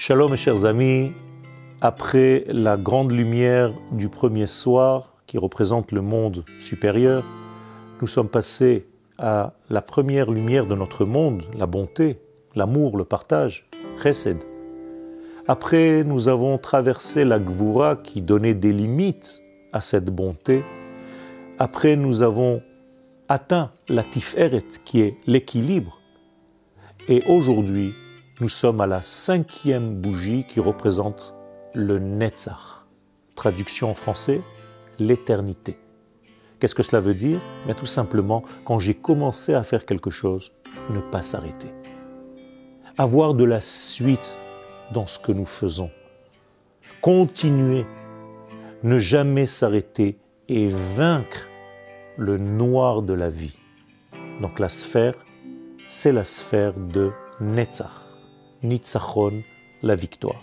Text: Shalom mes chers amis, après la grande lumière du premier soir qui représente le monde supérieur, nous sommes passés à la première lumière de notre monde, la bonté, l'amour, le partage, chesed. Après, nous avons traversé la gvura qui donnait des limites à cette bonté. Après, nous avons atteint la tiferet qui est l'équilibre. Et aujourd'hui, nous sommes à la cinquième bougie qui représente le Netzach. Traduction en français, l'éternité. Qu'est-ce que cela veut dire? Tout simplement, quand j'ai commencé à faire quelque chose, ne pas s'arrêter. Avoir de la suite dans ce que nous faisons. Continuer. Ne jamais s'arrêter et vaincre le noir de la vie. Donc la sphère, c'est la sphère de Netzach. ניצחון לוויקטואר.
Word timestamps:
Shalom 0.00 0.30
mes 0.30 0.36
chers 0.36 0.64
amis, 0.64 1.10
après 1.80 2.44
la 2.46 2.76
grande 2.76 3.10
lumière 3.10 3.74
du 3.90 4.08
premier 4.08 4.46
soir 4.46 5.16
qui 5.26 5.38
représente 5.38 5.90
le 5.90 6.02
monde 6.02 6.44
supérieur, 6.60 7.24
nous 8.00 8.06
sommes 8.06 8.28
passés 8.28 8.86
à 9.18 9.54
la 9.68 9.82
première 9.82 10.30
lumière 10.30 10.66
de 10.66 10.76
notre 10.76 11.04
monde, 11.04 11.42
la 11.58 11.66
bonté, 11.66 12.20
l'amour, 12.54 12.96
le 12.96 13.04
partage, 13.04 13.68
chesed. 14.00 14.38
Après, 15.48 16.04
nous 16.04 16.28
avons 16.28 16.58
traversé 16.58 17.24
la 17.24 17.40
gvura 17.40 17.96
qui 17.96 18.22
donnait 18.22 18.54
des 18.54 18.72
limites 18.72 19.42
à 19.72 19.80
cette 19.80 20.10
bonté. 20.10 20.62
Après, 21.58 21.96
nous 21.96 22.22
avons 22.22 22.62
atteint 23.28 23.72
la 23.88 24.04
tiferet 24.04 24.64
qui 24.84 25.00
est 25.00 25.16
l'équilibre. 25.26 26.00
Et 27.08 27.24
aujourd'hui, 27.26 27.94
nous 28.40 28.48
sommes 28.48 28.80
à 28.80 28.86
la 28.86 29.02
cinquième 29.02 29.96
bougie 29.96 30.44
qui 30.48 30.60
représente 30.60 31.34
le 31.74 31.98
Netzach. 31.98 32.84
Traduction 33.34 33.90
en 33.90 33.94
français, 33.94 34.42
l'éternité. 34.98 35.78
Qu'est-ce 36.58 36.74
que 36.74 36.82
cela 36.82 37.00
veut 37.00 37.14
dire? 37.14 37.40
Tout 37.76 37.86
simplement, 37.86 38.42
quand 38.64 38.78
j'ai 38.78 38.94
commencé 38.94 39.54
à 39.54 39.62
faire 39.62 39.84
quelque 39.84 40.10
chose, 40.10 40.52
ne 40.90 41.00
pas 41.00 41.22
s'arrêter. 41.22 41.68
Avoir 42.96 43.34
de 43.34 43.44
la 43.44 43.60
suite 43.60 44.34
dans 44.92 45.06
ce 45.06 45.18
que 45.18 45.32
nous 45.32 45.46
faisons. 45.46 45.90
Continuer. 47.00 47.86
Ne 48.84 48.98
jamais 48.98 49.46
s'arrêter 49.46 50.18
et 50.48 50.68
vaincre 50.68 51.48
le 52.16 52.38
noir 52.38 53.02
de 53.02 53.12
la 53.12 53.28
vie. 53.28 53.56
Donc 54.40 54.60
la 54.60 54.68
sphère, 54.68 55.14
c'est 55.88 56.12
la 56.12 56.24
sphère 56.24 56.74
de 56.74 57.10
Netzach. 57.40 58.07
ניצחון 58.62 59.40
לוויקטואר. 59.82 60.36